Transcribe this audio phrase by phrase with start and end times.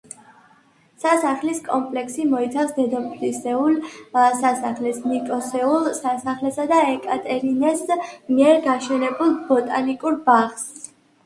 [1.01, 3.77] სასახლის კომპლექსი მოიცავს დედოფლისეულ
[4.15, 10.67] სასახლეს, ნიკოსეულ სასახლესა და ეკატერინეს მიერ გაშენებულ ბოტანიკურ ბაღს.